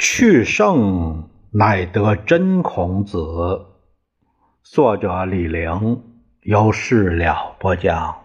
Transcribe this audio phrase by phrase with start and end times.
[0.00, 3.66] 去圣乃得真孔子。
[4.62, 6.02] 作者李陵，
[6.40, 8.16] 由事了播讲。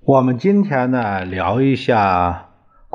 [0.00, 2.49] 我们今天呢，聊一下。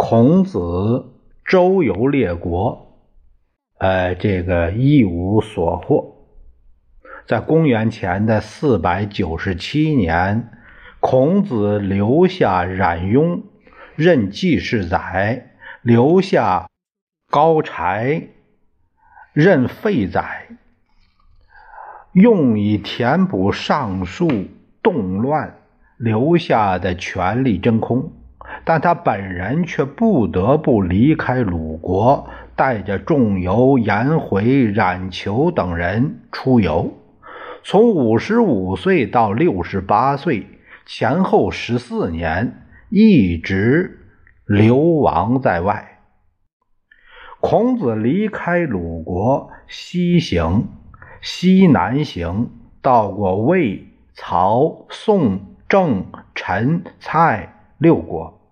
[0.08, 2.96] 孔子周游列国，
[3.80, 6.28] 呃，这个一无所获。
[7.26, 10.52] 在公元前的四百九十七年，
[11.00, 13.46] 孔子留下冉雍
[13.96, 16.70] 任记事宰，留下
[17.32, 18.28] 高柴
[19.34, 20.50] 任废宰，
[22.14, 24.30] 用以填补上述
[24.84, 25.58] 动乱
[25.98, 28.12] 留下的权力真空。
[28.64, 36.94] 但他本人却不得不离开鲁国，带着仲由、颜回、冉求等人出游。
[37.64, 40.48] 从五十五岁到六十八岁，
[40.86, 44.00] 前后十四年，一直
[44.46, 46.00] 流亡在外。
[47.40, 50.68] 孔子离开鲁国，西行、
[51.22, 52.50] 西南行，
[52.82, 58.45] 到过魏、曹、宋、郑、陈、蔡六国。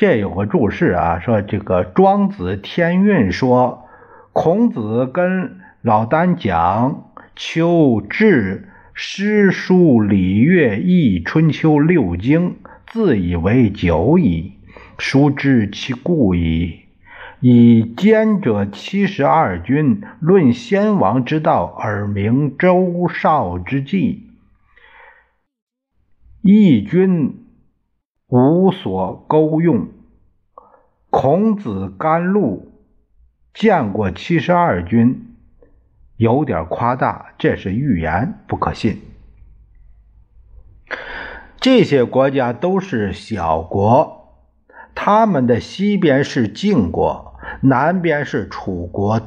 [0.00, 3.84] 这有个注释啊，说这个《庄子·天运》说，
[4.32, 7.04] 孔子跟老聃讲
[7.36, 14.54] 《秋至诗书礼乐易春秋六经，自以为久矣，
[14.96, 16.78] 孰知其故矣？
[17.40, 24.30] 以兼者七十二君，论先王之道，而明周少之际，
[26.40, 27.44] 义君。
[28.30, 29.88] 无所勾用。
[31.10, 32.70] 孔子甘露
[33.52, 35.34] 见过七十二军，
[36.16, 39.02] 有点夸大，这是预言，不可信。
[41.60, 44.44] 这些国家都是小国，
[44.94, 49.20] 他们的西边是晋国，南边是楚国，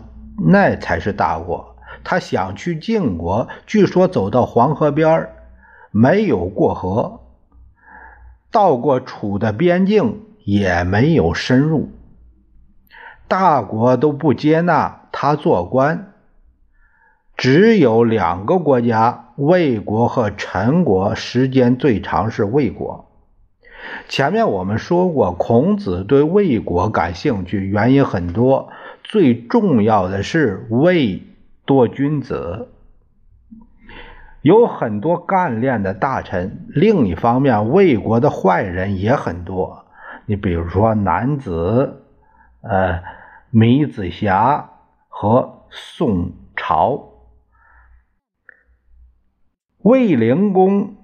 [0.47, 1.75] 那才是大国。
[2.05, 5.29] 他想去晋国，据说走到黄河边
[5.91, 7.19] 没有过河。
[8.53, 11.89] 到过楚的边境，也没有深入。
[13.27, 16.13] 大国都不接纳他做官，
[17.35, 21.15] 只有两个国家：魏国和陈国。
[21.15, 23.09] 时间最长是魏国。
[24.07, 28.69] 前面我们说过，孔子对魏国感兴趣，原因很多，
[29.03, 31.23] 最重要的是魏
[31.65, 32.69] 多君子。
[34.43, 39.85] 有很多干练的大臣，另一方面，魏国的坏人也很多。
[40.25, 42.03] 你比如说，男子、
[42.61, 43.01] 呃，
[43.51, 44.69] 米子瑕
[45.07, 47.09] 和宋朝。
[49.77, 50.97] 魏灵公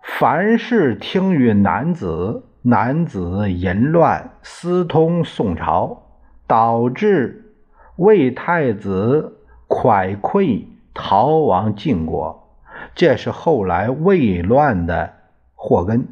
[0.00, 6.04] 凡事听于男子，男子淫乱，私通宋朝，
[6.46, 7.56] 导致
[7.96, 10.66] 魏太子蒯聩。
[10.98, 12.48] 逃亡晋国，
[12.94, 15.12] 这是后来魏乱的
[15.54, 16.08] 祸根。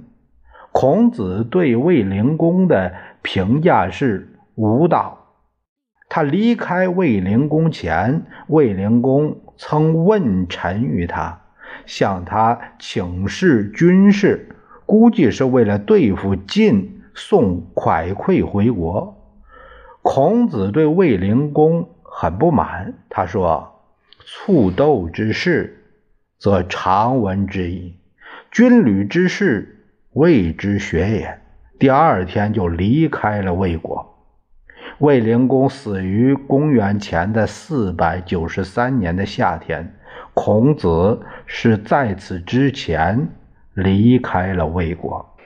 [0.73, 2.93] 孔子对卫灵公的
[3.23, 5.19] 评价是无道。
[6.11, 11.41] 他离开卫灵公前，卫灵公曾问臣于他，
[11.87, 19.17] 向他请示军事，估计是为了对付晋，送蒯聩回国。
[20.03, 23.74] 孔子对卫灵公很不满，他说。
[24.27, 25.85] 促斗之事，
[26.39, 27.95] 则常闻之矣；
[28.51, 31.39] 军旅之事，未之学也。
[31.79, 34.15] 第二天就离开了魏国。
[34.99, 39.95] 魏灵公死于公元前的四百九十三年的夏天。
[40.33, 43.29] 孔子是在此之前
[43.73, 45.37] 离开了魏国。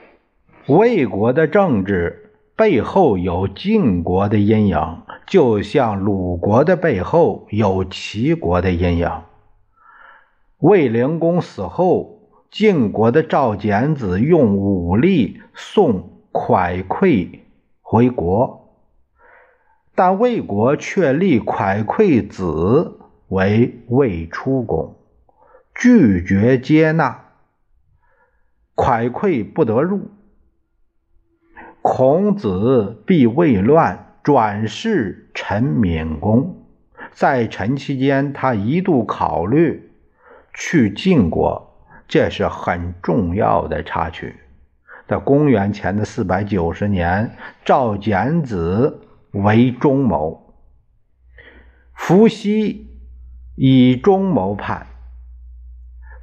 [0.67, 4.77] 魏国的政治背后有晋国的阴影。
[5.29, 9.11] 就像鲁国的背后有齐国的阴影。
[10.57, 17.41] 魏灵公死后，晋国的赵简子用武力送蒯聩
[17.83, 18.73] 回国，
[19.93, 22.97] 但魏国却立蒯聩子
[23.27, 24.95] 为魏出公，
[25.75, 27.25] 拒绝接纳，
[28.75, 30.09] 蒯聩不得入。
[31.83, 34.07] 孔子必未乱。
[34.23, 36.65] 转世陈闵公，
[37.11, 39.91] 在陈期间，他一度考虑
[40.53, 44.35] 去晋国，这是很重要的插曲。
[45.07, 47.35] 在公元前的四百九十年，
[47.65, 49.01] 赵简子
[49.31, 50.53] 为中谋，
[51.95, 52.87] 伏羲
[53.55, 54.85] 以中谋叛。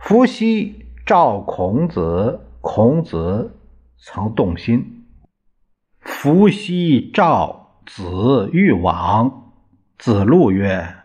[0.01, 3.57] 伏羲召孔子，孔子
[3.97, 5.05] 曾动心。
[6.01, 9.53] 伏羲召子欲往，
[9.97, 10.97] 子路曰：“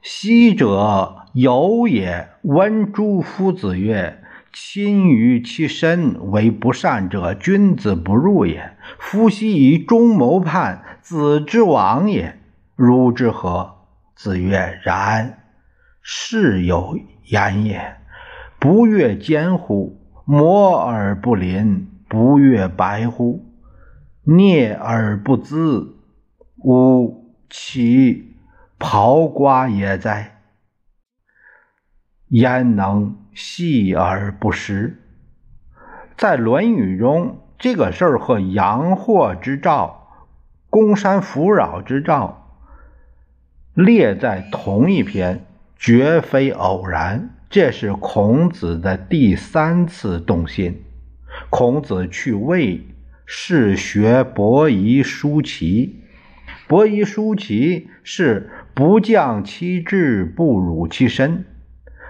[0.00, 4.18] 昔者有也。”闻诸夫子曰。
[4.54, 8.76] 亲于其身为不善者，君子不入也。
[8.98, 12.38] 夫昔以忠谋叛，子之亡也。
[12.76, 13.76] 如之何？
[14.14, 15.38] 子曰：然。
[16.02, 17.96] 是有言也。
[18.58, 19.98] 不悦坚乎？
[20.24, 23.46] 摩而不临，不悦白乎？
[24.26, 25.88] 啮而不淄，
[26.64, 28.36] 吾其
[28.78, 30.40] 刨瓜也哉？
[32.28, 33.16] 焉能？
[33.34, 35.00] 细而不实，
[36.18, 40.08] 在《论语》中，这个事儿和阳货之兆、
[40.68, 42.60] 公山弗扰之兆
[43.72, 45.46] 列在同一篇，
[45.78, 47.30] 绝非偶然。
[47.48, 50.84] 这是孔子的第三次动心。
[51.48, 52.86] 孔子去魏，
[53.24, 56.01] 是学伯夷、叔齐。
[56.72, 61.44] 伯夷、叔齐是不降其志，不辱其身。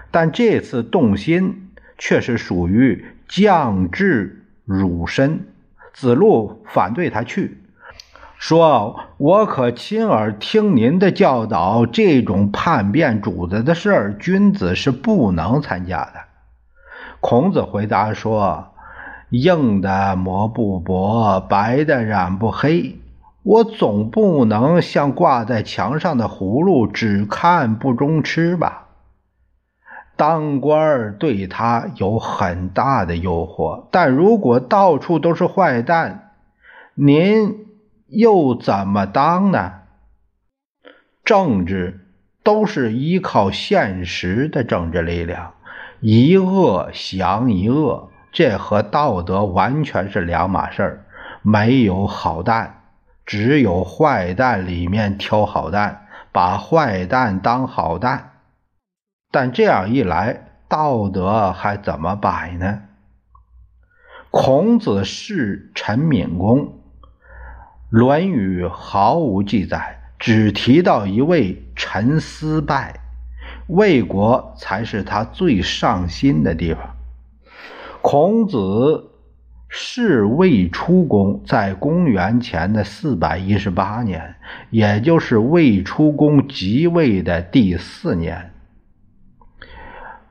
[0.09, 5.47] 但这次动心却是属于降智辱身，
[5.91, 7.57] 子路反对他去，
[8.37, 16.13] 说：“我可亲耳听您的教导，这种叛变主子的事儿，君子是不能参加的。”
[17.19, 18.71] 孔子回答说
[19.29, 22.99] ：“硬的磨不薄，白的染不黑，
[23.43, 28.87] 我总不能像挂在墙上的葫芦，只看不中吃吧。”
[30.15, 36.31] 当官对他有很大的诱惑，但如果到处都是坏蛋，
[36.93, 37.65] 您
[38.07, 39.73] 又怎么当呢？
[41.25, 42.05] 政治
[42.43, 45.53] 都是依靠现实的政治力量，
[45.99, 51.05] 一恶降一恶，这和道德完全是两码事儿。
[51.41, 52.82] 没有好蛋，
[53.25, 58.31] 只有坏蛋里面挑好蛋，把坏蛋当好蛋。
[59.31, 62.81] 但这样一来，道德还怎么摆呢？
[64.29, 66.59] 孔子是陈敏公，
[67.89, 72.99] 《论语》毫无记载，只提到一位陈思败，
[73.67, 76.95] 魏国才是他最上心的地方。
[78.01, 79.11] 孔子
[79.75, 84.35] 是魏出公，在公元前的四百一十八年，
[84.69, 88.51] 也就是魏出公即位的第四年。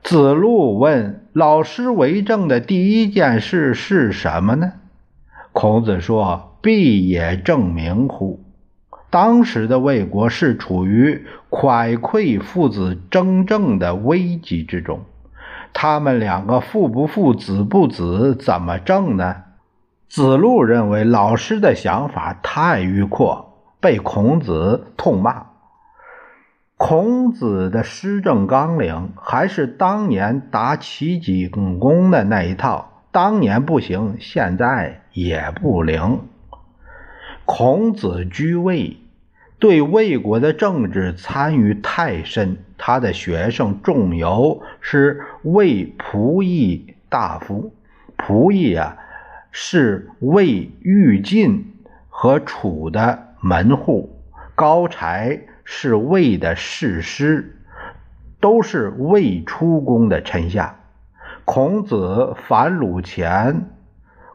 [0.01, 4.71] 子路问老师为政的第一件事是什么呢？
[5.51, 8.45] 孔子说：“必也正名乎？”
[9.11, 15.01] 当时的魏国是处于蒯聩父子争政的危机之中，
[15.73, 19.43] 他们两个父不父子不子，怎么正呢？
[20.07, 25.47] 子路认为老师的想法太迂阔，被孔子痛骂。
[26.77, 36.19] 孔子的施政纲领还是当年打齐景公的那一套，当年不行，现在也不灵。
[37.45, 38.97] 孔子居位，
[39.63, 47.73] 对魏国的政治参与太深，他的学生仲由是魏仆役大夫，
[48.17, 48.97] 仆役啊
[49.53, 51.75] 是魏豫晋
[52.09, 54.09] 和楚的门户，
[54.53, 55.39] 高柴。
[55.63, 57.55] 是魏的士师，
[58.41, 60.75] 都是魏出宫的臣下。
[61.45, 63.69] 孔子反鲁前，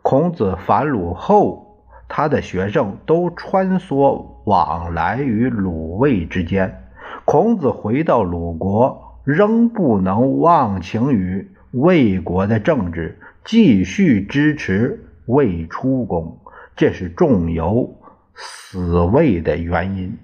[0.00, 6.90] 孔子反鲁后，他的学生都穿梭往来于鲁魏之间。
[7.26, 16.40] 孔子回到鲁国，仍不能忘情于魏国的政治，继续支持魏出公，
[16.74, 18.00] 这是仲由
[18.34, 20.16] 死魏的原因。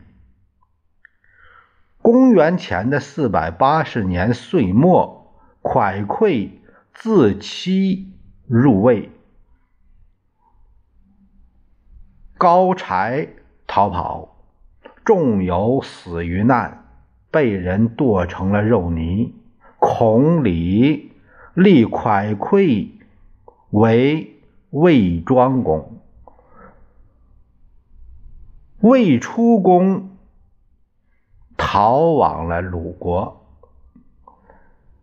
[2.00, 6.48] 公元前的四百八十年岁末，蒯聩
[6.94, 8.14] 自欺
[8.46, 9.10] 入魏，
[12.38, 13.28] 高柴
[13.74, 14.36] 逃跑，
[15.04, 16.84] 仲由死于难，
[17.32, 19.34] 被人剁成了肉泥。
[19.80, 21.10] 孔鲤
[21.54, 22.90] 立蒯聩
[23.70, 24.36] 为
[24.70, 25.98] 魏庄公，
[28.78, 30.10] 魏出公。
[31.56, 33.44] 逃往了鲁国，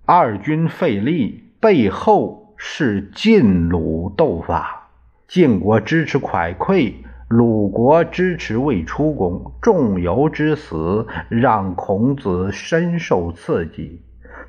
[0.06, 4.88] 二军费力，背后是晋鲁斗法。
[5.28, 6.94] 晋国支持蒯聩，
[7.32, 14.02] 鲁国支持魏出公，仲由之死让孔子深受刺激。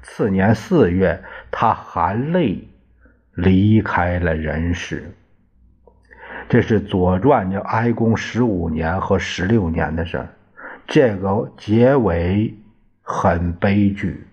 [0.03, 1.23] 次年四月，
[1.53, 2.69] 他含泪
[3.35, 5.15] 离开了人世。
[6.49, 10.29] 这是《左传》叫哀公十五年和十六年的事儿，
[10.89, 12.53] 这个结尾
[13.01, 14.27] 很悲剧。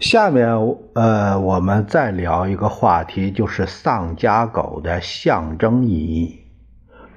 [0.00, 0.48] 下面，
[0.94, 6.40] 呃，我们再聊一个话题，就是丧家狗的象征意义。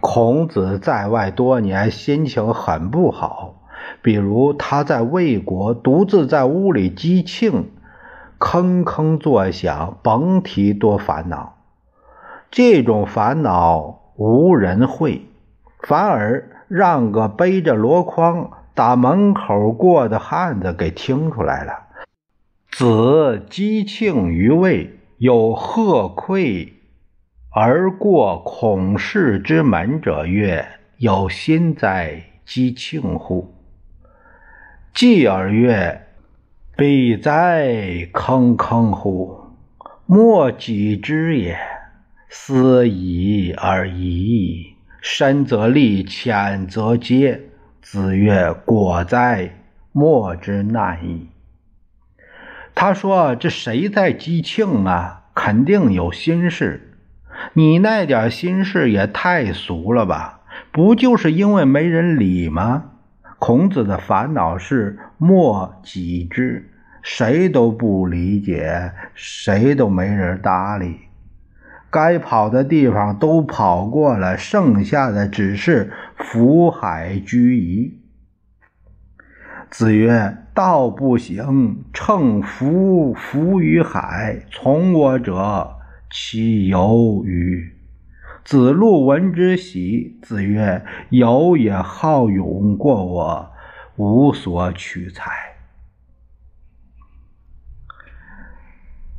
[0.02, 3.62] 孔子在外多年，心情很不好。
[4.02, 7.64] 比如他在魏国独自在屋里击磬，
[8.38, 11.54] 铿铿作响，甭提多烦恼。
[12.52, 15.26] 这种烦恼无人会，
[15.88, 21.80] 反而让个背着箩筐打门口过的汉子给听出来了。
[22.76, 26.70] 子击磬于魏，有贺馈
[27.52, 30.66] 而过孔氏之门者曰
[30.98, 33.54] ：“有心哉，击庆乎！”
[34.92, 36.08] 继而曰
[36.76, 39.40] ：“彼哉，坑坑乎！
[40.08, 41.56] 莫己之也。”
[42.28, 47.40] 思已而已，深则利，浅则竭。
[47.84, 49.52] 子曰：“果哉，
[49.92, 51.28] 莫之难矣。”
[52.84, 55.22] 他说：“这谁在击磬啊？
[55.34, 56.98] 肯定有心事。
[57.54, 60.42] 你那点心事也太俗了吧？
[60.70, 62.84] 不就是因为没人理吗？”
[63.40, 66.72] 孔子的烦恼是莫己之，
[67.02, 70.98] 谁都不理解，谁都没人搭理。
[71.90, 77.98] 该跑的地方都跑过了，剩下的只是福海居夷。
[79.74, 85.78] 子曰：“道不行，乘浮浮于海，从我者
[86.12, 87.74] 其由与？”
[88.46, 90.20] 子路闻之喜。
[90.22, 93.52] 子曰：“有也好勇过我，
[93.96, 95.32] 无所取材。”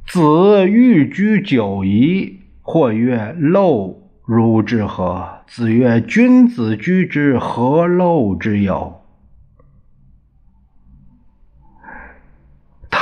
[0.07, 2.43] 子欲居九夷。
[2.63, 9.01] 或曰：“陋如之何？”子曰：“君子居之，何陋之有？”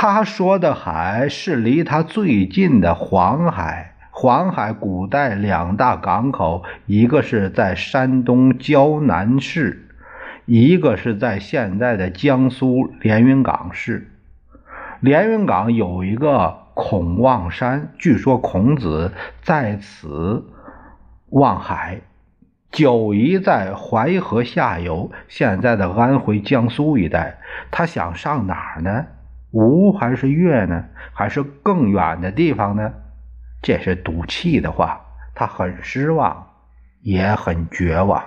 [0.05, 3.95] 他说的海是离他最近的黄海。
[4.11, 9.87] 黄海古代两大港口，一个是在山东胶南市，
[10.45, 14.11] 一个是在现在的江苏连云港市。
[14.99, 16.57] 连云港有一个。
[16.73, 20.43] 孔望山，据说孔子在此
[21.29, 22.01] 望海。
[22.71, 27.37] 九夷在淮河下游，现在的安徽、江苏一带。
[27.71, 29.05] 他想上哪儿呢？
[29.53, 30.83] 吴还是越呢？
[31.13, 32.91] 还是更远的地方呢？
[33.61, 34.99] 这是赌气的话。
[35.33, 36.47] 他很失望，
[37.01, 38.23] 也很绝望。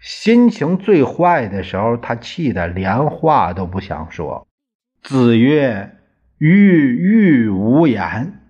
[0.00, 4.46] 心情最坏的时候，他气得连话都不想说。
[5.02, 5.90] 子曰。
[6.38, 8.40] 欲欲无言。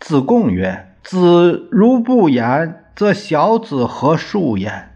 [0.00, 4.90] 子贡曰：“子如不言，则小子何述焉？”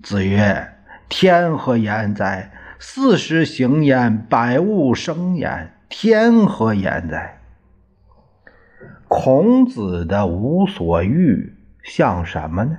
[0.00, 0.74] 子曰
[1.10, 2.50] ：“天何言哉？
[2.86, 5.72] 四时行焉，百物生焉。
[5.88, 7.40] 天何言哉？”
[9.08, 12.76] 孔子的无所欲像什么呢？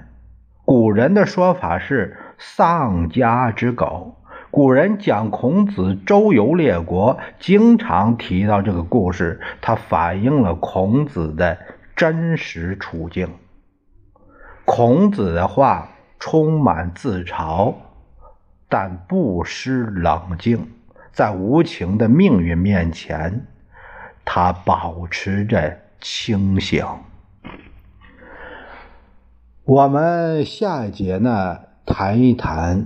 [0.63, 4.15] 古人的说法是丧家之狗。
[4.51, 11.57] 古人讲孔子周游列国，经常提到这个故事，它反映了孔子的
[11.95, 13.27] 真实处境。
[14.65, 17.73] 孔子的话充满自嘲，
[18.67, 20.67] 但不失冷静，
[21.11, 23.45] 在无情的命运面前，
[24.23, 26.85] 他保持着清醒。
[29.63, 32.85] 我们下一节呢，谈一谈。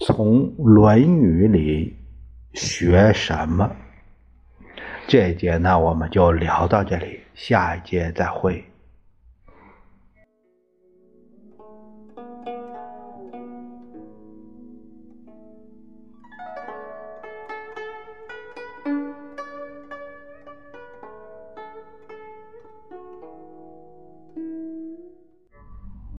[0.00, 1.96] 从《论语》里
[2.52, 3.70] 学什么？
[5.06, 8.64] 这节呢，我们就聊到这里，下一节再会。